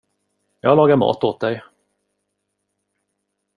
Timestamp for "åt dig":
1.23-1.61